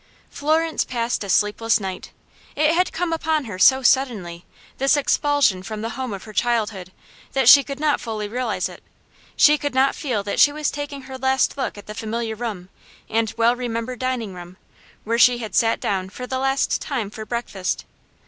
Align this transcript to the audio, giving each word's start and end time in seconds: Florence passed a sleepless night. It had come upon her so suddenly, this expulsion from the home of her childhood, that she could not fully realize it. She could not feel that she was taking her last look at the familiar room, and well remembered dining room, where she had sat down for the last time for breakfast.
Florence 0.31 0.83
passed 0.83 1.23
a 1.23 1.29
sleepless 1.29 1.79
night. 1.79 2.09
It 2.55 2.73
had 2.73 2.91
come 2.91 3.13
upon 3.13 3.45
her 3.45 3.59
so 3.59 3.83
suddenly, 3.83 4.45
this 4.79 4.97
expulsion 4.97 5.61
from 5.61 5.81
the 5.83 5.91
home 5.91 6.11
of 6.11 6.23
her 6.23 6.33
childhood, 6.33 6.91
that 7.33 7.47
she 7.47 7.63
could 7.63 7.79
not 7.79 8.01
fully 8.01 8.27
realize 8.27 8.67
it. 8.67 8.81
She 9.35 9.59
could 9.59 9.75
not 9.75 9.93
feel 9.93 10.23
that 10.23 10.39
she 10.39 10.51
was 10.51 10.71
taking 10.71 11.03
her 11.03 11.19
last 11.19 11.55
look 11.55 11.77
at 11.77 11.85
the 11.85 11.93
familiar 11.93 12.33
room, 12.35 12.69
and 13.11 13.31
well 13.37 13.55
remembered 13.55 13.99
dining 13.99 14.33
room, 14.33 14.57
where 15.03 15.19
she 15.19 15.37
had 15.37 15.53
sat 15.53 15.79
down 15.79 16.09
for 16.09 16.25
the 16.25 16.39
last 16.39 16.81
time 16.81 17.11
for 17.11 17.23
breakfast. 17.23 17.85